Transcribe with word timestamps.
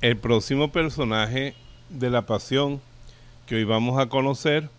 El 0.00 0.16
próximo 0.16 0.72
personaje 0.72 1.54
de 1.90 2.08
la 2.08 2.22
pasión 2.22 2.80
que 3.44 3.56
hoy 3.56 3.64
vamos 3.64 4.00
a 4.00 4.06
conocer 4.06 4.70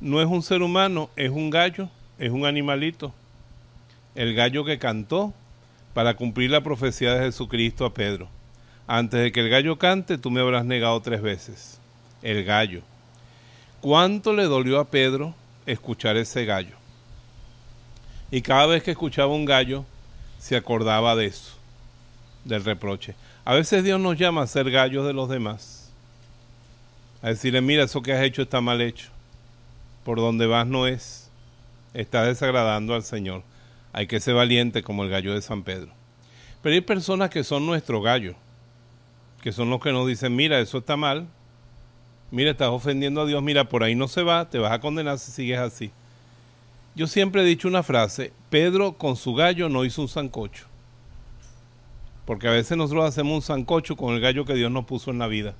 no 0.00 0.20
es 0.20 0.26
un 0.26 0.42
ser 0.42 0.62
humano, 0.62 1.10
es 1.14 1.30
un 1.30 1.48
gallo, 1.48 1.88
es 2.18 2.32
un 2.32 2.44
animalito. 2.44 3.14
El 4.16 4.34
gallo 4.34 4.64
que 4.64 4.80
cantó 4.80 5.32
para 5.92 6.14
cumplir 6.16 6.50
la 6.50 6.62
profecía 6.62 7.14
de 7.14 7.26
Jesucristo 7.26 7.84
a 7.84 7.94
Pedro. 7.94 8.28
Antes 8.88 9.20
de 9.20 9.30
que 9.30 9.38
el 9.38 9.48
gallo 9.48 9.78
cante, 9.78 10.18
tú 10.18 10.32
me 10.32 10.40
habrás 10.40 10.64
negado 10.64 11.00
tres 11.00 11.22
veces. 11.22 11.78
El 12.20 12.42
gallo. 12.42 12.82
¿Cuánto 13.80 14.32
le 14.32 14.42
dolió 14.42 14.80
a 14.80 14.86
Pedro 14.86 15.36
escuchar 15.66 16.16
ese 16.16 16.46
gallo? 16.46 16.74
Y 18.32 18.42
cada 18.42 18.66
vez 18.66 18.82
que 18.82 18.90
escuchaba 18.90 19.32
un 19.32 19.44
gallo, 19.44 19.84
se 20.40 20.56
acordaba 20.56 21.14
de 21.14 21.26
eso, 21.26 21.54
del 22.44 22.64
reproche. 22.64 23.14
A 23.44 23.54
veces 23.54 23.84
Dios 23.84 24.00
nos 24.00 24.18
llama 24.18 24.42
a 24.42 24.46
ser 24.46 24.70
gallos 24.70 25.06
de 25.06 25.12
los 25.12 25.28
demás. 25.28 25.92
A 27.22 27.28
decirle, 27.28 27.60
mira, 27.60 27.84
eso 27.84 28.02
que 28.02 28.12
has 28.12 28.22
hecho 28.22 28.42
está 28.42 28.60
mal 28.60 28.80
hecho. 28.80 29.08
Por 30.04 30.18
donde 30.18 30.46
vas 30.46 30.66
no 30.66 30.86
es. 30.86 31.30
Estás 31.94 32.26
desagradando 32.26 32.94
al 32.94 33.02
Señor. 33.02 33.42
Hay 33.92 34.06
que 34.06 34.20
ser 34.20 34.34
valiente 34.34 34.82
como 34.82 35.04
el 35.04 35.10
gallo 35.10 35.34
de 35.34 35.42
San 35.42 35.62
Pedro. 35.62 35.92
Pero 36.62 36.74
hay 36.74 36.80
personas 36.80 37.30
que 37.30 37.44
son 37.44 37.66
nuestro 37.66 38.00
gallo, 38.00 38.34
que 39.42 39.52
son 39.52 39.68
los 39.68 39.80
que 39.80 39.92
nos 39.92 40.06
dicen, 40.06 40.34
mira, 40.34 40.58
eso 40.60 40.78
está 40.78 40.96
mal, 40.96 41.28
mira, 42.30 42.52
estás 42.52 42.70
ofendiendo 42.70 43.20
a 43.20 43.26
Dios, 43.26 43.42
mira, 43.42 43.68
por 43.68 43.82
ahí 43.82 43.94
no 43.94 44.08
se 44.08 44.22
va, 44.22 44.48
te 44.48 44.58
vas 44.58 44.72
a 44.72 44.80
condenar 44.80 45.18
si 45.18 45.30
sigues 45.30 45.58
así. 45.58 45.90
Yo 46.94 47.06
siempre 47.06 47.42
he 47.42 47.44
dicho 47.44 47.68
una 47.68 47.82
frase, 47.82 48.32
Pedro 48.48 48.94
con 48.94 49.16
su 49.16 49.34
gallo 49.34 49.68
no 49.68 49.84
hizo 49.84 50.00
un 50.00 50.08
sancocho. 50.08 50.64
Porque 52.24 52.48
a 52.48 52.52
veces 52.52 52.76
nosotros 52.76 53.04
hacemos 53.04 53.34
un 53.34 53.42
sancocho 53.42 53.96
con 53.96 54.14
el 54.14 54.20
gallo 54.20 54.44
que 54.44 54.54
Dios 54.54 54.70
nos 54.70 54.86
puso 54.86 55.10
en 55.10 55.18
la 55.18 55.26
vida. 55.26 55.54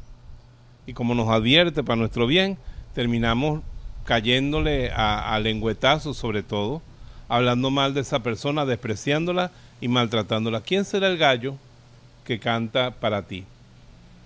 Y 0.87 0.93
como 0.93 1.15
nos 1.15 1.29
advierte 1.29 1.83
para 1.83 1.97
nuestro 1.97 2.27
bien, 2.27 2.59
terminamos 2.95 3.63
cayéndole 4.05 4.91
a, 4.91 5.35
a 5.35 5.41
lengüetazos 5.41 6.17
sobre 6.17 6.43
todo, 6.43 6.83
hablando 7.29 7.71
mal 7.71 7.95
de 7.95 8.01
esa 8.01 8.21
persona, 8.23 8.67
despreciándola 8.67 9.51
y 9.81 9.89
maltratándola. 9.89 10.61
¿Quién 10.61 10.85
será 10.85 11.09
el 11.09 11.19
gallo 11.19 11.57
que 12.25 12.39
canta 12.39 12.91
para 12.93 13.23
ti? 13.23 13.45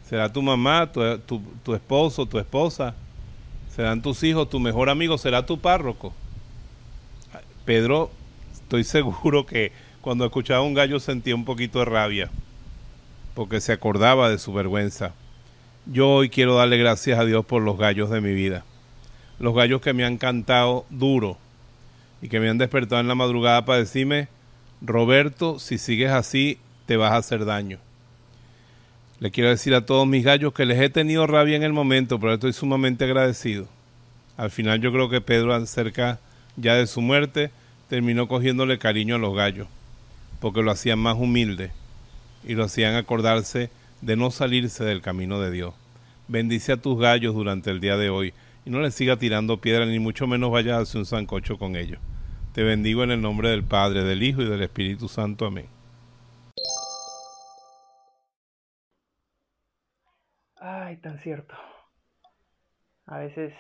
¿Será 0.09 0.33
tu 0.33 0.41
mamá, 0.41 0.91
tu, 0.91 1.19
tu, 1.19 1.43
tu 1.63 1.75
esposo, 1.75 2.27
tu 2.27 2.39
esposa? 2.39 2.95
¿Serán 3.75 4.01
tus 4.01 4.23
hijos, 4.23 4.49
tu 4.49 4.59
mejor 4.59 4.89
amigo? 4.89 5.19
¿Será 5.19 5.45
tu 5.45 5.59
párroco? 5.59 6.13
Pedro, 7.65 8.11
estoy 8.53 8.85
seguro 8.85 9.47
que 9.47 9.71
cuando 10.01 10.25
escuchaba 10.25 10.63
un 10.63 10.75
gallo 10.75 11.01
sentía 11.01 11.35
un 11.35 11.45
poquito 11.45 11.81
de 11.81 11.85
rabia, 11.85 12.31
porque 13.35 13.61
se 13.61 13.73
acordaba 13.73 14.31
de 14.31 14.39
su 14.39 14.53
vergüenza. 14.53 15.13
Yo 15.87 16.09
hoy 16.09 16.29
quiero 16.29 16.57
darle 16.57 16.79
gracias 16.79 17.19
a 17.19 17.25
Dios 17.25 17.45
por 17.45 17.63
los 17.63 17.79
gallos 17.79 18.11
de 18.11 18.21
mi 18.21 18.33
vida. 18.33 18.65
Los 19.39 19.55
gallos 19.55 19.81
que 19.81 19.93
me 19.93 20.05
han 20.05 20.19
cantado 20.19 20.85
duro 20.91 21.39
y 22.21 22.29
que 22.29 22.41
me 22.41 22.49
han 22.49 22.59
despertado 22.59 23.01
en 23.01 23.09
la 23.09 23.15
madrugada 23.15 23.65
para 23.65 23.79
decirme, 23.79 24.29
Roberto, 24.81 25.59
si 25.59 25.79
sigues 25.79 26.11
así, 26.11 26.59
te 26.87 26.97
vas 26.97 27.13
a 27.13 27.17
hacer 27.17 27.45
daño. 27.45 27.79
Le 29.21 29.31
quiero 29.31 29.51
decir 29.51 29.75
a 29.75 29.85
todos 29.85 30.07
mis 30.07 30.25
gallos 30.25 30.53
que 30.53 30.65
les 30.65 30.81
he 30.81 30.91
tenido 30.91 31.27
rabia 31.27 31.57
en 31.57 31.65
el 31.65 31.73
momento, 31.73 32.21
pero 32.21 32.35
estoy 32.35 32.53
sumamente 32.53 33.05
agradecido. 33.05 33.67
Al 34.37 34.51
final 34.51 34.81
yo 34.81 34.93
creo 34.93 35.09
que 35.09 35.21
Pedro 35.21 35.53
acerca 35.55 36.21
ya 36.57 36.75
de 36.75 36.87
su 36.87 37.01
muerte, 37.01 37.51
terminó 37.89 38.29
cogiéndole 38.29 38.79
cariño 38.79 39.17
a 39.17 39.19
los 39.19 39.35
gallos, 39.35 39.67
porque 40.41 40.63
lo 40.63 40.71
hacían 40.71 40.99
más 40.99 41.17
humilde 41.17 41.71
y 42.45 42.55
lo 42.55 42.65
hacían 42.65 42.95
acordarse 42.95 43.71
de 44.01 44.17
no 44.17 44.31
salirse 44.31 44.85
del 44.85 45.03
camino 45.03 45.41
de 45.41 45.51
Dios. 45.51 45.75
Bendice 46.29 46.73
a 46.73 46.77
tus 46.77 46.99
gallos 46.99 47.35
durante 47.35 47.71
el 47.71 47.81
día 47.81 47.97
de 47.97 48.11
hoy 48.11 48.35
y 48.65 48.71
no 48.71 48.81
les 48.81 48.95
siga 48.95 49.17
tirando 49.17 49.61
piedra 49.61 49.87
ni 49.87 49.99
mucho 49.99 50.27
menos 50.27 50.51
vayas 50.51 50.79
a 50.79 50.81
hacer 50.81 50.99
un 50.99 51.07
sancocho 51.07 51.59
con 51.59 51.75
ellos. 51.77 51.99
Te 52.53 52.63
bendigo 52.63 53.05
en 53.05 53.11
el 53.11 53.21
nombre 53.21 53.51
del 53.51 53.65
Padre, 53.65 54.05
del 54.05 54.23
Hijo 54.23 54.43
y 54.43 54.49
del 54.49 54.63
Espíritu 54.63 55.09
Santo. 55.09 55.47
Amén. 55.47 55.67
Ay, 60.57 60.97
tan 60.97 61.19
cierto. 61.19 61.55
A 63.07 63.19
veces 63.19 63.55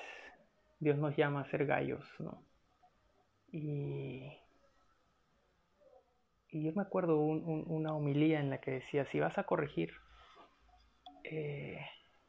Dios 0.80 0.98
nos 0.98 1.16
llama 1.16 1.40
a 1.40 1.50
ser 1.50 1.66
gallos, 1.66 2.04
¿no? 2.18 2.42
Y, 3.50 4.30
y 6.50 6.64
yo 6.64 6.72
me 6.74 6.82
acuerdo 6.82 7.18
un, 7.18 7.42
un, 7.44 7.64
una 7.66 7.94
homilía 7.94 8.40
en 8.40 8.50
la 8.50 8.60
que 8.60 8.72
decía, 8.72 9.06
si 9.06 9.20
vas 9.20 9.38
a 9.38 9.44
corregir, 9.44 9.92
eh, 11.24 11.84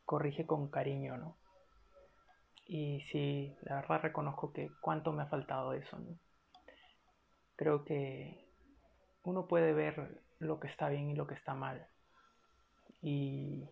corrige 0.06 0.46
con 0.46 0.70
cariño, 0.70 1.18
¿no? 1.18 1.38
Y 2.66 3.02
sí, 3.12 3.56
la 3.62 3.76
verdad 3.76 4.02
reconozco 4.02 4.54
que 4.54 4.70
cuánto 4.82 5.12
me 5.12 5.24
ha 5.24 5.28
faltado 5.28 5.74
eso, 5.74 5.98
¿no? 6.00 6.18
Creo 7.56 7.84
que 7.84 8.46
uno 9.24 9.48
puede 9.48 9.74
ver 9.74 10.22
lo 10.40 10.60
que 10.60 10.68
está 10.68 10.90
bien 10.90 11.10
y 11.10 11.16
lo 11.16 11.28
que 11.28 11.36
está 11.36 11.54
mal. 11.54 11.88
Y 13.02 13.70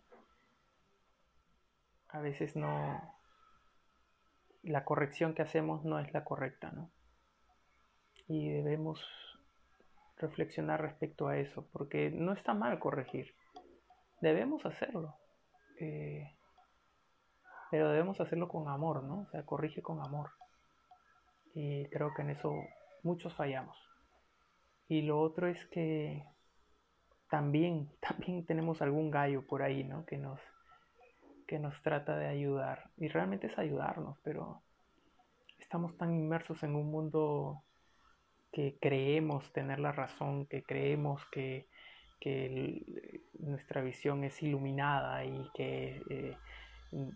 a 2.09 2.19
veces 2.19 2.55
no, 2.55 3.01
la 4.63 4.83
corrección 4.83 5.33
que 5.33 5.41
hacemos 5.41 5.85
no 5.85 5.99
es 5.99 6.11
la 6.13 6.23
correcta, 6.23 6.71
¿no? 6.71 6.91
y 8.27 8.49
debemos 8.49 8.99
reflexionar 10.17 10.81
respecto 10.81 11.27
a 11.27 11.37
eso, 11.37 11.67
porque 11.71 12.09
no 12.09 12.33
está 12.33 12.53
mal 12.53 12.79
corregir, 12.79 13.35
debemos 14.21 14.65
hacerlo, 14.65 15.15
eh, 15.79 16.37
pero 17.69 17.89
debemos 17.89 18.19
hacerlo 18.19 18.47
con 18.47 18.67
amor, 18.69 19.03
¿no? 19.03 19.21
O 19.21 19.29
sea, 19.31 19.45
corrige 19.45 19.81
con 19.81 20.01
amor. 20.01 20.31
Y 21.53 21.85
creo 21.89 22.13
que 22.15 22.21
en 22.21 22.31
eso 22.31 22.53
muchos 23.03 23.33
fallamos. 23.33 23.77
Y 24.87 25.01
lo 25.01 25.19
otro 25.19 25.47
es 25.47 25.65
que 25.67 26.23
también, 27.29 27.89
también 27.99 28.45
tenemos 28.45 28.81
algún 28.81 29.11
gallo 29.11 29.45
por 29.45 29.61
ahí, 29.61 29.83
¿no? 29.83 30.05
Que 30.05 30.17
nos, 30.17 30.39
que 31.45 31.59
nos 31.59 31.81
trata 31.81 32.17
de 32.17 32.27
ayudar. 32.27 32.89
Y 32.97 33.07
realmente 33.09 33.47
es 33.47 33.57
ayudarnos, 33.57 34.17
pero 34.23 34.61
estamos 35.59 35.97
tan 35.97 36.13
inmersos 36.13 36.63
en 36.63 36.75
un 36.75 36.89
mundo 36.89 37.63
que 38.57 38.75
creemos 38.81 39.53
tener 39.53 39.79
la 39.79 39.91
razón, 39.91 40.47
que 40.47 40.63
creemos 40.63 41.23
que, 41.27 41.67
que 42.19 42.47
el, 42.47 43.21
nuestra 43.37 43.83
visión 43.83 44.23
es 44.23 44.41
iluminada 44.41 45.23
y 45.23 45.47
que 45.53 46.01
eh, 46.09 46.35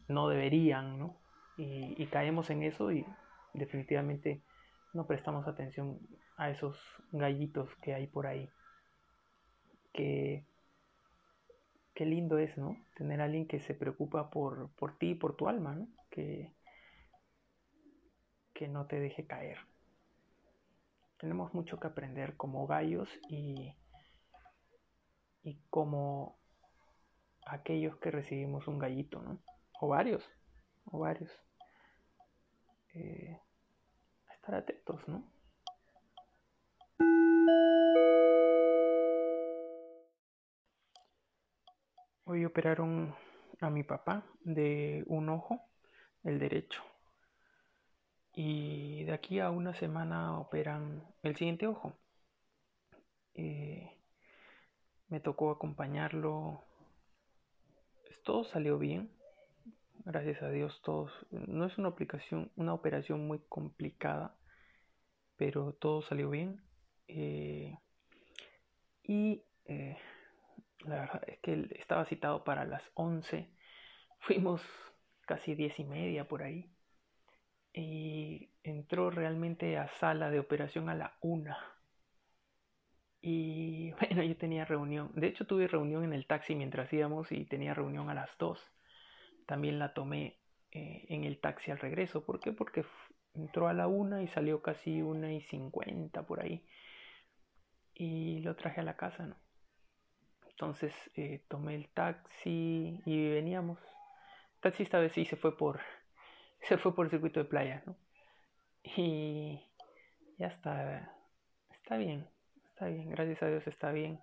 no 0.08 0.30
deberían, 0.30 1.00
¿no? 1.00 1.18
Y, 1.58 1.96
y, 1.98 2.06
caemos 2.06 2.52
en 2.52 2.62
eso 2.62 2.92
y 2.92 3.04
definitivamente 3.56 4.44
no 4.94 5.08
prestamos 5.08 5.48
atención 5.48 5.98
a 6.38 6.52
esos 6.52 6.80
gallitos 7.12 7.76
que 7.78 7.96
hay 7.96 8.06
por 8.06 8.28
ahí. 8.28 8.48
Que 9.94 10.46
qué 11.96 12.06
lindo 12.06 12.38
es, 12.38 12.56
¿no? 12.56 12.78
Tener 12.96 13.20
a 13.20 13.24
alguien 13.24 13.48
que 13.48 13.60
se 13.62 13.74
preocupa 13.74 14.30
por, 14.30 14.70
por 14.74 14.96
ti 14.96 15.10
y 15.10 15.16
por 15.16 15.36
tu 15.36 15.50
alma, 15.50 15.74
¿no? 15.74 15.88
Que, 16.12 16.54
que 18.54 18.68
no 18.68 18.86
te 18.86 19.00
deje 19.00 19.26
caer. 19.26 19.71
Tenemos 21.22 21.54
mucho 21.54 21.80
que 21.80 21.86
aprender 21.86 22.36
como 22.36 22.66
gallos 22.66 23.08
y, 23.30 23.78
y 25.44 25.62
como 25.70 26.40
aquellos 27.46 27.96
que 27.98 28.10
recibimos 28.10 28.68
un 28.68 28.80
gallito, 28.80 29.22
¿no? 29.22 29.40
O 29.80 29.90
varios, 29.90 30.28
o 30.86 30.98
varios. 30.98 31.32
Eh, 32.96 33.40
estar 34.34 34.56
atentos, 34.56 35.08
¿no? 35.08 35.32
Hoy 42.24 42.46
operaron 42.46 43.16
a 43.60 43.70
mi 43.70 43.84
papá 43.84 44.26
de 44.40 45.04
un 45.06 45.30
ojo, 45.30 45.70
el 46.24 46.40
derecho. 46.40 46.82
Y 48.34 48.91
de 49.12 49.16
aquí 49.16 49.40
a 49.42 49.52
una 49.52 49.74
semana 49.74 50.40
operan 50.40 51.04
el 51.22 51.36
siguiente 51.36 51.68
ojo. 51.68 52.00
Eh, 53.34 53.92
me 55.10 55.20
tocó 55.20 55.52
acompañarlo. 55.52 56.64
Todo 58.24 58.46
salió 58.46 58.78
bien. 58.78 59.12
Gracias 60.06 60.42
a 60.42 60.50
Dios, 60.50 60.82
todos. 60.82 61.12
No 61.30 61.66
es 61.66 61.78
una 61.78 61.90
aplicación, 61.90 62.54
una 62.56 62.74
operación 62.74 63.28
muy 63.28 63.40
complicada, 63.50 64.38
pero 65.36 65.74
todo 65.74 66.02
salió 66.04 66.30
bien. 66.30 66.64
Eh, 67.10 67.78
y 69.04 69.44
eh, 69.66 69.98
la 70.86 71.02
verdad 71.02 71.22
es 71.28 71.40
que 71.40 71.68
estaba 71.82 72.06
citado 72.06 72.46
para 72.46 72.64
las 72.64 72.84
11. 72.94 73.52
Fuimos 74.22 74.62
casi 75.28 75.54
diez 75.54 75.78
y 75.80 75.84
media 75.84 76.30
por 76.30 76.44
ahí 76.44 76.72
y 77.74 78.50
entró 78.64 79.10
realmente 79.10 79.78
a 79.78 79.88
sala 79.88 80.30
de 80.30 80.40
operación 80.40 80.90
a 80.90 80.96
la 80.96 81.18
una. 81.22 81.58
Y 83.22 83.92
bueno, 84.00 84.24
yo 84.24 84.36
tenía 84.38 84.66
reunión. 84.66 85.12
De 85.16 85.28
hecho, 85.28 85.46
tuve 85.46 85.68
reunión 85.68 86.04
en 86.04 86.14
el 86.14 86.26
taxi 86.26 86.56
mientras 86.56 86.92
íbamos 86.92 87.32
y 87.32 87.46
tenía 87.46 87.74
reunión 87.74 88.10
a 88.10 88.14
las 88.14 88.30
2. 88.38 88.60
También 89.46 89.80
la 89.80 89.94
tomé 89.94 90.40
eh, 90.72 91.06
en 91.10 91.24
el 91.24 91.40
taxi 91.40 91.72
al 91.72 91.80
regreso. 91.80 92.26
¿Por 92.26 92.40
qué? 92.40 92.52
Porque 92.52 92.86
entró 93.34 93.68
a 93.68 93.74
la 93.74 93.88
1 93.88 94.22
y 94.22 94.28
salió 94.28 94.62
casi 94.62 95.02
una 95.02 95.32
y 95.34 95.42
50 95.42 96.26
por 96.26 96.42
ahí. 96.42 96.66
Y 97.94 98.40
lo 98.40 98.56
traje 98.56 98.82
a 98.82 98.84
la 98.84 98.98
casa, 98.98 99.28
¿no? 99.28 99.36
Entonces 100.50 100.94
eh, 101.16 101.44
tomé 101.48 101.76
el 101.76 101.90
taxi 101.90 103.02
y 103.06 103.30
veníamos. 103.30 103.80
El 104.56 104.62
taxi 104.62 104.84
esta 104.84 105.00
vez 105.00 105.14
sí 105.14 105.26
se 105.26 105.36
fue 105.36 105.58
por 105.58 105.80
se 106.68 106.78
fue 106.78 106.96
por 106.96 107.06
el 107.06 107.12
circuito 107.12 107.40
de 107.40 107.46
playa, 107.46 107.84
¿no? 107.86 107.96
Y 108.84 109.62
ya 110.38 110.48
está, 110.48 111.16
está 111.72 111.98
bien, 111.98 112.28
está 112.70 112.88
bien, 112.88 113.10
gracias 113.10 113.44
a 113.44 113.48
Dios 113.48 113.68
está 113.68 113.92
bien. 113.92 114.20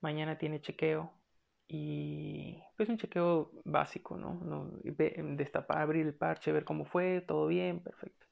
Mañana 0.00 0.38
tiene 0.38 0.60
chequeo 0.60 1.12
y 1.68 2.58
pues 2.76 2.88
un 2.88 2.98
chequeo 2.98 3.50
básico, 3.64 4.16
¿no? 4.16 4.34
no 4.34 4.70
destapar, 5.36 5.78
abrir 5.78 6.06
el 6.06 6.14
parche, 6.14 6.52
ver 6.52 6.64
cómo 6.64 6.84
fue, 6.84 7.20
todo 7.22 7.46
bien, 7.46 7.80
perfecto. 7.80 8.26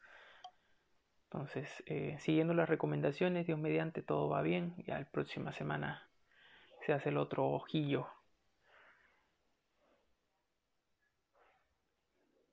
Entonces, 1.25 1.69
eh, 1.87 2.17
siguiendo 2.19 2.55
las 2.55 2.69
recomendaciones, 2.69 3.47
Dios 3.47 3.59
mediante, 3.59 4.03
todo 4.03 4.29
va 4.29 4.43
bien. 4.43 4.75
Ya 4.85 4.99
la 4.99 5.05
próxima 5.05 5.53
semana 5.53 6.09
se 6.85 6.93
hace 6.93 7.11
el 7.11 7.19
otro 7.19 7.47
ojillo 7.47 8.09